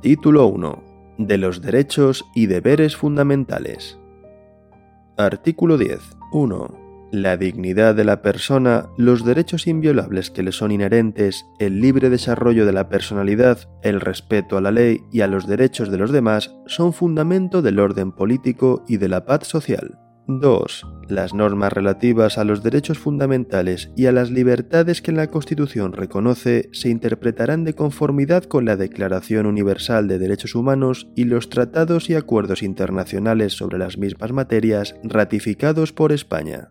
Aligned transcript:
Título 0.00 0.46
1. 0.46 1.16
De 1.18 1.38
los 1.38 1.60
derechos 1.60 2.24
y 2.32 2.46
deberes 2.46 2.96
fundamentales. 2.96 3.98
Artículo 5.16 5.76
10. 5.76 5.98
1. 6.30 7.08
La 7.10 7.36
dignidad 7.36 7.96
de 7.96 8.04
la 8.04 8.22
persona, 8.22 8.86
los 8.96 9.24
derechos 9.24 9.66
inviolables 9.66 10.30
que 10.30 10.44
le 10.44 10.52
son 10.52 10.70
inherentes, 10.70 11.44
el 11.58 11.80
libre 11.80 12.10
desarrollo 12.10 12.64
de 12.64 12.72
la 12.72 12.88
personalidad, 12.88 13.68
el 13.82 14.00
respeto 14.00 14.56
a 14.56 14.60
la 14.60 14.70
ley 14.70 15.00
y 15.10 15.22
a 15.22 15.26
los 15.26 15.48
derechos 15.48 15.90
de 15.90 15.98
los 15.98 16.12
demás 16.12 16.54
son 16.66 16.92
fundamento 16.92 17.60
del 17.60 17.80
orden 17.80 18.12
político 18.12 18.84
y 18.86 18.98
de 18.98 19.08
la 19.08 19.24
paz 19.26 19.48
social. 19.48 19.98
2. 20.28 20.86
Las 21.08 21.32
normas 21.32 21.72
relativas 21.72 22.36
a 22.36 22.44
los 22.44 22.62
derechos 22.62 22.98
fundamentales 22.98 23.90
y 23.96 24.06
a 24.06 24.12
las 24.12 24.30
libertades 24.30 25.00
que 25.00 25.10
la 25.10 25.28
Constitución 25.28 25.94
reconoce 25.94 26.68
se 26.72 26.90
interpretarán 26.90 27.64
de 27.64 27.74
conformidad 27.74 28.44
con 28.44 28.66
la 28.66 28.76
Declaración 28.76 29.46
Universal 29.46 30.06
de 30.06 30.18
Derechos 30.18 30.54
Humanos 30.54 31.08
y 31.16 31.24
los 31.24 31.48
tratados 31.48 32.10
y 32.10 32.14
acuerdos 32.14 32.62
internacionales 32.62 33.54
sobre 33.54 33.78
las 33.78 33.96
mismas 33.96 34.32
materias 34.32 34.94
ratificados 35.02 35.94
por 35.94 36.12
España. 36.12 36.68